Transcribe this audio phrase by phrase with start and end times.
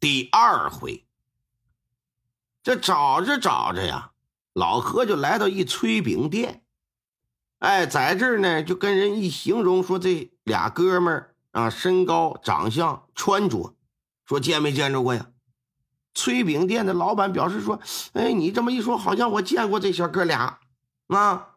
[0.00, 1.04] 第二回，
[2.62, 4.12] 这找着找着呀，
[4.54, 6.64] 老何就来到一炊饼店。
[7.58, 13.76] 哎，在这儿呢，就跟人一形容说，这俩哥们儿啊，身高、长相、穿着，
[14.24, 15.26] 说见没见着过呀？
[16.14, 17.78] 炊饼店的老板表示说
[18.14, 20.60] ：“哎，你这么一说，好像我见过这小哥俩
[21.08, 21.48] 啊。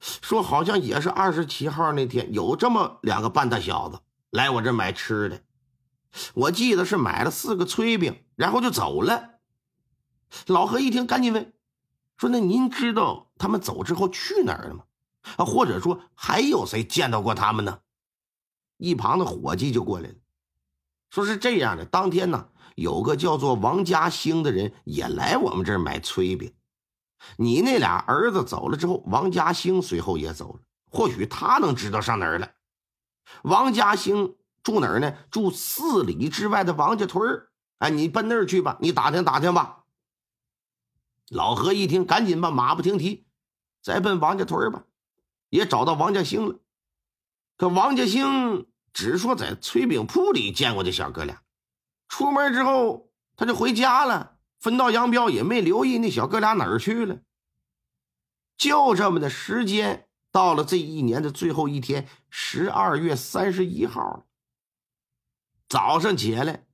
[0.00, 5.40] 说好像也是二十七号那天，有这么两个半大小子来我这买吃的。”
[6.34, 9.38] 我记得是买了四个炊饼，然后就走了。
[10.46, 11.52] 老何一听，赶紧问
[12.16, 14.84] 说：“那您知道他们走之后去哪儿了吗？
[15.36, 17.80] 啊，或者说还有谁见到过他们呢？”
[18.78, 20.14] 一旁的伙计就过来了，
[21.10, 26.52] 说是这样的：当天呢，有个叫做王家兴的人也来我们这儿买炊饼。
[27.36, 32.52] 你那俩儿子走了之后，王家兴随后也走了，或许他能知道上哪儿了。
[33.42, 34.34] 王家兴。
[34.66, 35.14] 住哪儿呢？
[35.30, 37.46] 住四里之外的王家屯。
[37.78, 39.84] 哎，你奔那儿去吧，你打听打听吧。
[41.28, 43.28] 老何一听，赶紧把马不停蹄，
[43.80, 44.82] 再奔王家屯吧。
[45.50, 46.58] 也找到王家兴了，
[47.56, 51.42] 可王家兴只说在炊饼铺里见过这小哥俩。
[52.08, 57.20] 出门之后，他就回家了，分道扬镳，也没留意那小哥俩哪儿去了。
[58.56, 64.25] 就这么的时间，到了这一年的最后一天，十二月三十一号了。
[65.68, 66.64] 早上起来，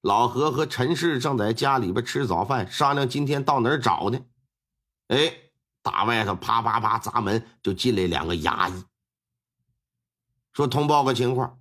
[0.00, 4.18] 老何和陈氏正在家里边吃早饭，商量今天到哪儿找呢？
[5.08, 5.34] 哎，
[5.82, 8.84] 大外头啪啪啪砸门，就进来两个衙役，
[10.52, 11.58] 说通报个情况，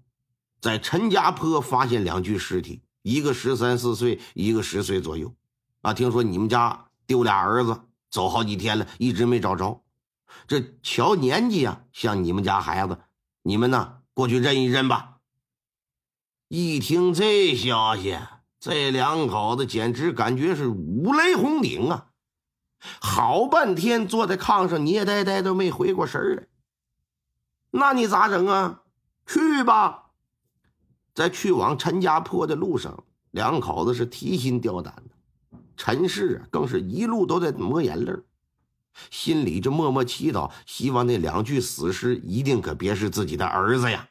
[0.61, 5.35] 在陈家坡发现两具尸体，一个十三四岁，一个十岁左右。
[5.81, 9.83] 啊，听说你们家丢俩儿子，走好几天了，一直没找着。
[10.47, 12.99] 这瞧年纪啊，像你们家孩子，
[13.41, 15.18] 你们呢过去认一认吧。
[16.51, 18.17] 一听这消息，
[18.59, 22.07] 这两口子简直感觉是五雷轰顶啊！
[22.99, 26.47] 好半天坐在炕上捏呆呆都没回过神来。
[27.69, 28.81] 那你咋整啊？
[29.27, 30.05] 去吧！
[31.13, 35.59] 在去往陈家坡的路上，两口子是提心吊胆的。
[35.77, 38.11] 陈氏啊更是一路都在抹眼泪
[39.11, 44.09] 心里就默默祈祷，希望那两具死尸一定可别是自己的儿子呀。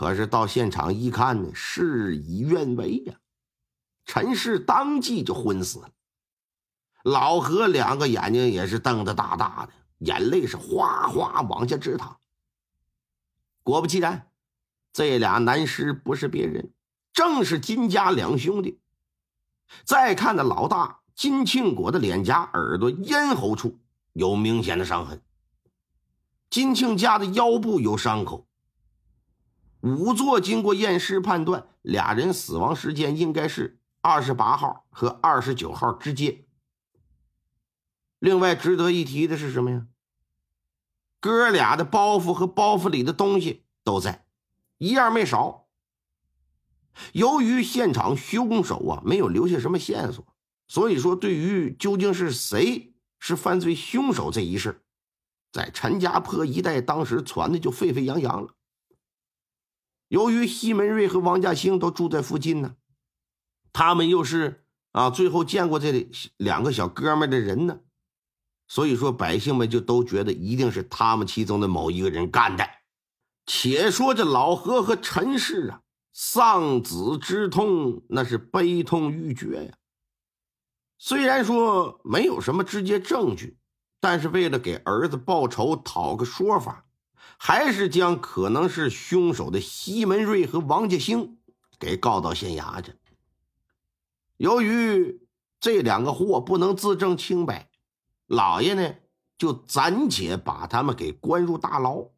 [0.00, 3.16] 可是到现场一看呢，事与愿违呀！
[4.06, 5.90] 陈氏当即就昏死了。
[7.02, 12.18] 老何两个眼睛也是瞪得大大的，眼泪是哗哗往下直淌。
[13.62, 14.30] 果不其然，
[14.90, 16.72] 这俩男尸不是别人，
[17.12, 18.80] 正是金家两兄弟。
[19.84, 23.78] 再看那老大金庆国的脸颊、耳朵、咽喉处
[24.14, 25.20] 有明显的伤痕，
[26.48, 28.46] 金庆家的腰部有伤口。
[29.82, 36.44] 仵作经过验尸判断，俩人死亡时间应该是二十八号和二十九号之间。
[38.18, 39.86] 另外值得一提的是什么呀？
[41.18, 44.26] 哥俩的包袱和包袱里的东西都在，
[44.78, 45.66] 一样没少。
[47.12, 50.26] 由于现场凶手啊没有留下什么线索，
[50.68, 54.82] 所以说对于究竟是谁是犯罪凶手这一事，
[55.52, 58.54] 在陈家坡一带当时传的就沸沸扬扬了。
[60.10, 62.74] 由于西门瑞和王家兴都住在附近呢，
[63.72, 67.78] 他们又是啊最后见过这两个小哥们的人呢，
[68.66, 72.68] 所以说百姓们就都觉得一定是他们其中的某一个人干的。
[73.46, 75.82] 且说这老何和陈氏啊，
[76.12, 79.74] 丧子之痛那是悲痛欲绝呀。
[80.98, 83.58] 虽然说没有什么直接证据，
[84.00, 86.84] 但是为了给儿子报仇，讨个说法。
[87.42, 91.38] 还是将可能是凶手的西门瑞和王家兴
[91.78, 92.94] 给告到县衙去。
[94.36, 95.26] 由于
[95.58, 97.70] 这两个货不能自证清白，
[98.26, 98.94] 老爷呢
[99.38, 102.10] 就暂且把他们给关入大牢。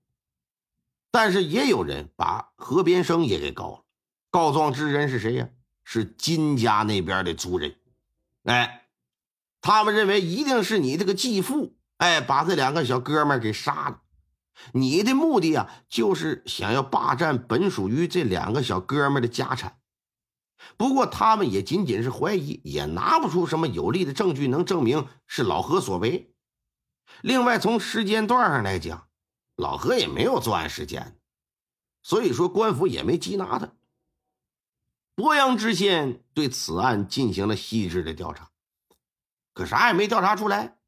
[1.12, 3.84] 但是也有人把何边生也给告了。
[4.28, 5.48] 告状之人是谁呀？
[5.84, 7.76] 是金家那边的族人。
[8.42, 8.88] 哎，
[9.60, 14.00] 他们认为一定是你这个继父，哎，把这两个小哥们给杀了。
[14.72, 19.78] 你的目的啊，就是想要霸占本属于这两个小哥们的家产。
[20.76, 26.32] 不过他们也仅仅是怀疑，也拿不出什么有力的证据能证明是老何所为。
[27.20, 29.08] 另外，从时间段上来讲，
[29.56, 31.18] 老何也没有作案时间，
[32.02, 33.72] 所以说官府也没缉拿他。
[35.16, 38.50] 鄱阳知县对此案进行了细致的调查，
[39.52, 40.78] 可啥也没调查出来，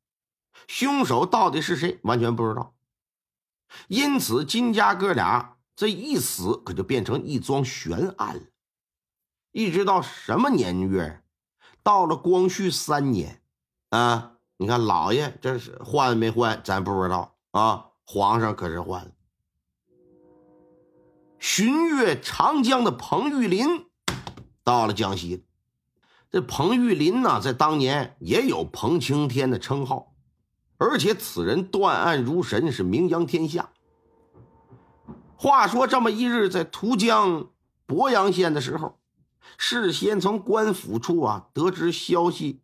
[0.67, 2.74] 凶手到底是谁，完全不知道。
[3.89, 8.43] 因此，金家哥俩这一死，可就变成一桩悬案了。
[9.53, 11.23] 一直到什么年月？
[11.83, 13.43] 到了光绪三年，
[13.91, 17.91] 啊，你看老爷这是换没换，咱不知道啊。
[18.07, 19.11] 皇上可是换了。
[21.39, 23.87] 巡阅长江的彭玉麟
[24.63, 25.45] 到了江西，
[26.31, 30.14] 这彭玉麟呢，在当年也有彭青天的称号，
[30.79, 33.71] 而且此人断案如神，是名扬天下。
[35.37, 37.51] 话说这么一日，在涂江
[37.87, 38.99] 鄱阳县的时候。
[39.57, 42.61] 事先从官府处啊得知消息，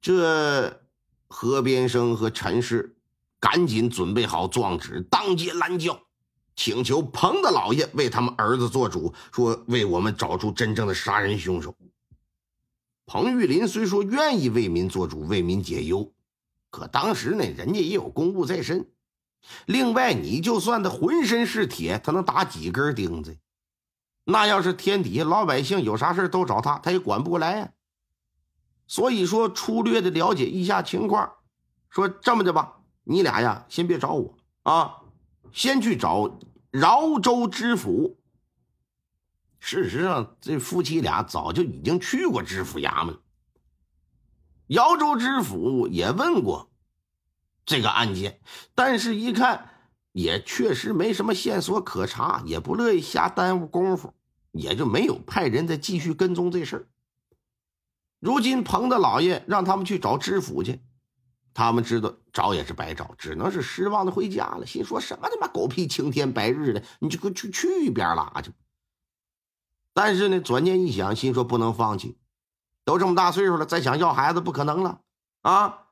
[0.00, 0.80] 这
[1.28, 2.96] 何边生和陈氏
[3.38, 6.00] 赶紧准备好状纸，当街拦轿，
[6.56, 11.76] 请求彭大老爷为他们儿子做主，说为我们找出真正的杀人凶手。
[13.06, 16.10] 彭玉林虽说愿意为民做主，为民解忧，
[16.72, 18.88] 可当时呢，人家也有公务在身。
[19.66, 23.36] 另外，你就算他浑身是铁，他能打几根钉子？
[24.24, 27.72] 那要是天底下老百姓有啥事都找他，他也管不过来呀。
[28.86, 31.34] 所以说，粗略的了解一下情况，
[31.90, 34.96] 说这么的吧，你俩呀，先别找我啊，
[35.52, 36.38] 先去找
[36.70, 38.16] 饶州知府。
[39.58, 43.20] 事实上，这夫妻俩早就已经去过知府衙门了。
[44.72, 46.70] 瑶州知府也问过
[47.64, 48.40] 这个案件，
[48.74, 49.68] 但是一看。
[50.12, 54.12] 也确实没什么线索可查，也不乐意瞎耽误功夫，
[54.50, 56.86] 也就没有派人再继续跟踪这事儿。
[58.20, 60.82] 如今彭大老爷让他们去找知府去，
[61.54, 64.66] 他们知道找也是白找，只能是失望的回家了。
[64.66, 68.52] 心说什么他妈狗屁青天白日的，你就去去一边拉去。
[69.94, 72.18] 但是呢，转念一想，心说不能放弃，
[72.84, 75.00] 都这么大岁数了，再想要孩子不可能了
[75.42, 75.86] 啊！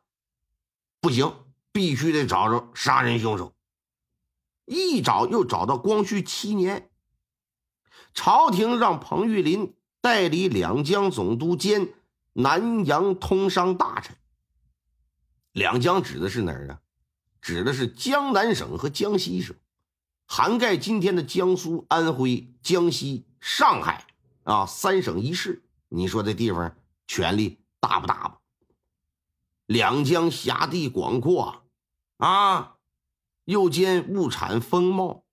[1.00, 1.32] 不行，
[1.72, 3.52] 必须得找着杀人凶手。
[4.66, 6.90] 一找又找到光绪七年，
[8.12, 11.94] 朝廷让彭玉麟代理两江总督兼
[12.32, 14.16] 南洋通商大臣。
[15.52, 16.80] 两江指的是哪儿啊？
[17.40, 19.56] 指的是江南省和江西省，
[20.26, 24.06] 涵盖今天的江苏、安徽、江西、上海
[24.44, 25.62] 啊三省一市。
[25.88, 26.76] 你说这地方
[27.10, 28.38] 权力大不大吧？
[29.66, 31.64] 两江辖地广阔
[32.18, 32.76] 啊。
[33.46, 35.24] 又兼物产丰茂，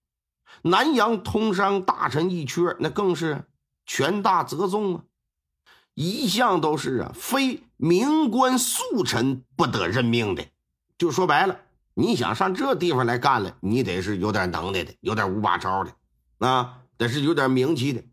[0.63, 3.45] 南洋通商大臣一缺，那更是
[3.85, 5.03] 权大责重啊！
[5.93, 10.47] 一向都是啊，非名官素臣不得任命的。
[10.97, 11.59] 就说白了，
[11.93, 15.93] 你想上这地方来干了，你得是有点能耐的，有点五把招的
[16.39, 18.03] 啊，得是有点名气的。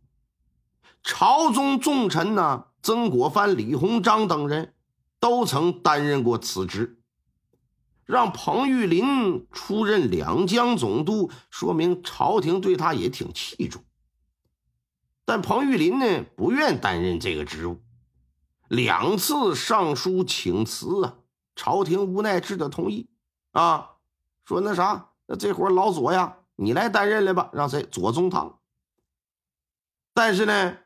[1.02, 4.74] 朝中重臣呢，曾国藩、李鸿章等人
[5.18, 7.00] 都曾担任过此职。
[8.04, 13.82] 让彭玉麟出任两江总督，说明朝廷对他也挺器重。
[15.24, 17.80] 但彭玉麟呢，不愿担任这个职务，
[18.68, 21.16] 两次上书请辞啊，
[21.56, 23.08] 朝廷无奈只得同意。
[23.52, 23.92] 啊，
[24.44, 27.82] 说那啥，那这活老左呀，你来担任来吧，让谁？
[27.84, 28.58] 左宗棠。
[30.12, 30.76] 但是呢，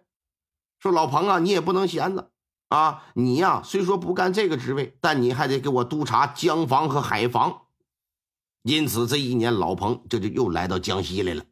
[0.78, 2.30] 说老彭啊，你也不能闲着。
[2.68, 7.62] 啊，你呀，虽说不干这个职位，但你还得给我督察江防和海防。
[8.62, 11.44] 因此，这一年老彭这就又来到江西来了。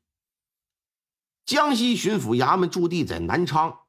[1.47, 3.81] 江西巡抚衙门驻地在南昌，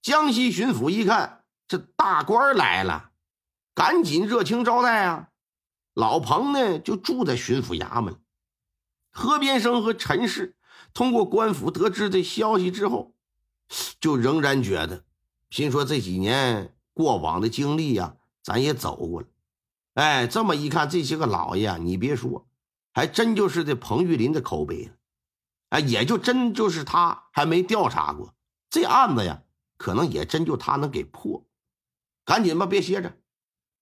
[0.00, 3.10] 江西巡抚一看这大官来了，
[3.74, 5.28] 赶紧热情招待啊。
[5.92, 8.16] 老彭呢，就住在巡抚衙门。
[9.10, 10.56] 何边生和陈氏
[10.94, 13.14] 通过官府得知这消息之后，
[14.00, 15.04] 就仍然觉得。
[15.50, 19.26] 心说这几年过往的经历呀，咱也走过了。
[19.94, 22.46] 哎，这么一看，这些个老爷啊，你别说，
[22.92, 24.92] 还真就是这彭玉林的口碑了。
[25.68, 28.34] 哎，也就真就是他还没调查过
[28.70, 29.42] 这案子呀，
[29.76, 31.44] 可能也真就他能给破。
[32.24, 33.18] 赶紧吧，别歇着，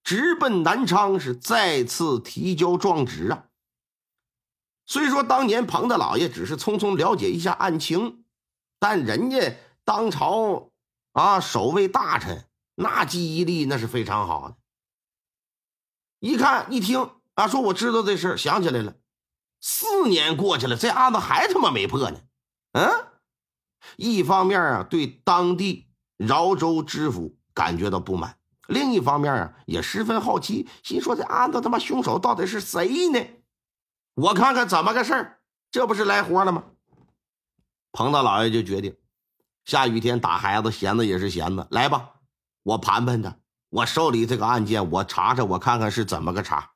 [0.03, 3.45] 直奔南昌，是再次提交状纸啊。
[4.85, 8.25] 虽说当年彭大老爷只是匆匆了解一下案情，
[8.79, 10.69] 但人家当朝。
[11.13, 12.45] 啊，守卫大臣
[12.75, 14.55] 那记忆力那是非常好的。
[16.19, 18.95] 一看一听啊，说我知道这事想起来了。
[19.59, 22.21] 四年过去了，这案子还他妈没破呢。
[22.71, 22.89] 嗯，
[23.97, 28.37] 一方面啊对当地饶州知府感觉到不满，
[28.69, 33.19] 另一方面啊也十分好奇，心说这案子他妈凶手到底是谁呢？
[34.13, 36.63] 我看看怎么个事儿，这不是来活了吗？
[37.91, 38.95] 彭大老爷就决定，
[39.65, 42.13] 下雨天打孩子闲的也是闲的，来吧，
[42.63, 43.37] 我盘盘他，
[43.69, 46.71] 我受理这个案件，我查查，我看看是怎么个查。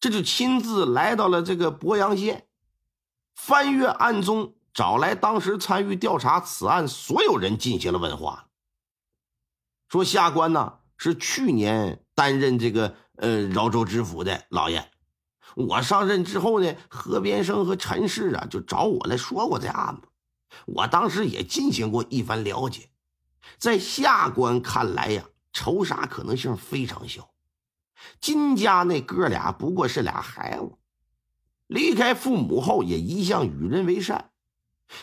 [0.00, 2.48] 这就亲自来到了这个鄱阳县，
[3.36, 8.48] 翻阅案宗，找来当时参与调查此案所有人进行了问话。
[9.88, 14.90] 说下官呢是去年担任这个呃饶州知府的老爷。
[15.54, 20.08] 我上任之后呢，何边生和陈氏啊就找我来说过这案子，
[20.66, 22.90] 我当时也进行过一番了解，
[23.58, 27.30] 在下官看来呀，仇杀可能性非常小。
[28.20, 30.72] 金家那哥俩不过是俩孩子，
[31.66, 34.30] 离开父母后也一向与人为善，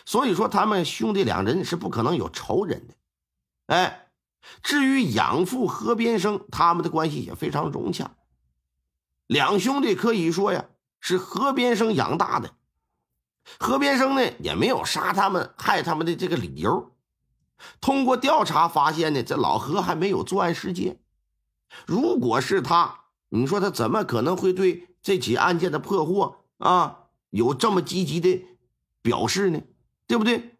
[0.05, 2.95] 所以说他们兄弟两人是不可能有仇人的。
[3.67, 4.11] 哎，
[4.61, 8.15] 至于养父何边生，他们的关系也非常融洽。
[9.27, 10.65] 两兄弟可以说呀，
[10.99, 12.53] 是何边生养大的。
[13.57, 16.91] 何边生呢，也没有杀他们、害他们的这个理由。
[17.81, 20.99] 通过调查发现呢，这老何还没有作案时间。
[21.85, 28.43] 如果是他，你说他怎么可能会对这起案件的破获啊有这么积极的
[29.01, 29.61] 表示呢？
[30.07, 30.57] 对不对？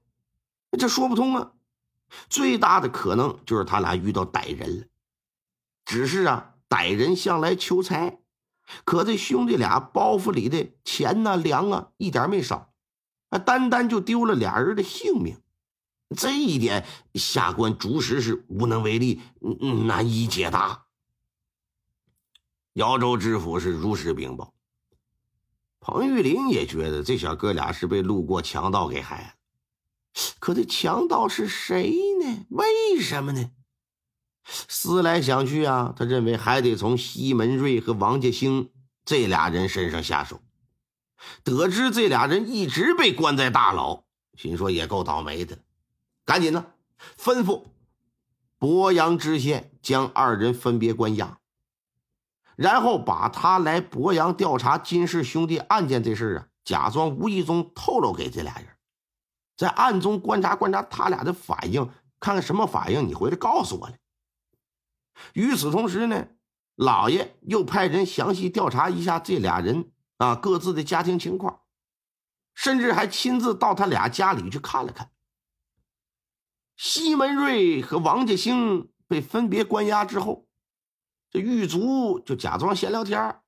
[0.77, 1.51] 这说不通啊。
[2.27, 4.85] 最大的可能就是他俩遇到歹人了。
[5.85, 8.19] 只是啊，歹人向来求财。
[8.83, 12.71] 可这兄弟俩包袱里的钱呐、粮啊，一点没少，
[13.29, 15.37] 啊，单单就丢了俩人的性命，
[16.15, 19.21] 这一点下官着实是无能为力，
[19.87, 20.85] 难以解答。
[22.73, 24.53] 姚州知府是如实禀报，
[25.79, 29.33] 彭玉林也觉得这小哥俩是被路过强盗给害了，
[30.39, 31.91] 可这强盗是谁
[32.23, 32.45] 呢？
[32.49, 33.51] 为什么呢？
[34.45, 38.71] 思来想去啊，他认为还得从西门瑞和王家兴
[39.05, 40.41] 这俩人身上下手。
[41.43, 44.03] 得知这俩人一直被关在大牢，
[44.35, 45.59] 心说也够倒霉的，
[46.25, 46.65] 赶紧呢，
[47.17, 47.65] 吩咐
[48.57, 51.39] 博阳知县将二人分别关押，
[52.55, 58.67] 然后把他来博阳调查金氏兄弟案件这事啊，假装无意中透露给这俩人，
[59.55, 63.99] 在暗中观察观察他俩的反应，看看什么反应，你回来告诉我来。
[65.33, 66.27] 与此同时呢，
[66.75, 71.61] 老爷又派人详细调查一下这俩人啊各自的家庭情况，
[72.53, 75.11] 甚至还亲自到他俩家里去看了看。
[76.75, 80.47] 西门瑞和王家兴被分别关押之后，
[81.29, 83.41] 这狱卒就假装闲聊天，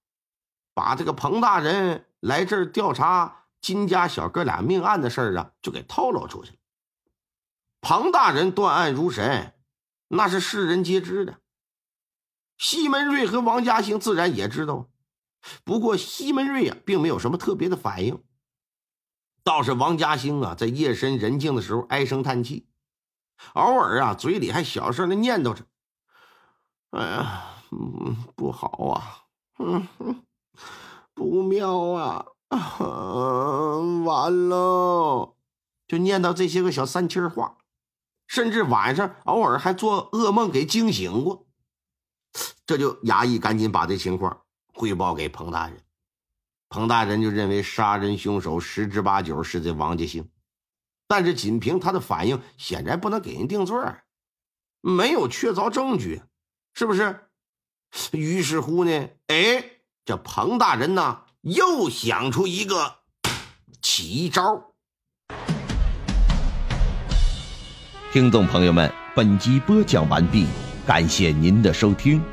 [0.73, 6.57] 把这个彭大人来这儿调查金家小哥俩命案的事儿啊，就给透露出去了。
[7.81, 9.55] 彭大人断案如神，
[10.07, 11.41] 那是世人皆知的。
[12.57, 14.90] 西门瑞和王家兴自然也知道，
[15.63, 18.23] 不过西门瑞啊，并没有什么特别的反应。
[19.43, 22.67] 倒是王家兴啊，在夜深人静的时候唉声叹气，
[23.53, 25.65] 偶尔啊，嘴里还小声的念叨着
[26.91, 29.25] ：“哎呀，嗯，不好啊，
[29.57, 29.87] 嗯，
[31.15, 32.25] 不妙啊，
[34.05, 35.35] 完了！”
[35.87, 37.57] 就念叨这些个小三七话，
[38.27, 41.47] 甚至晚上偶尔还做噩梦给惊醒过。
[42.65, 45.81] 这就衙役赶紧把这情况汇报给彭大人，
[46.69, 50.29] 彭大人就认为杀人凶手十之八九是这王家兴，
[51.07, 53.77] 但是仅凭他的反应，显然不能给人定罪，
[54.79, 56.21] 没有确凿证据，
[56.73, 57.27] 是不是？
[58.13, 59.63] 于是乎呢，哎，
[60.05, 62.99] 这彭大人呢又想出一个
[63.81, 64.73] 奇招。
[68.13, 70.47] 听众朋友们，本集播讲完毕，
[70.87, 72.23] 感谢您的收听。